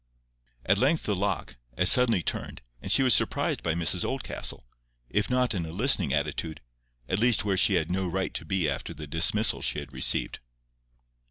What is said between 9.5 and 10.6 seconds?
she had received.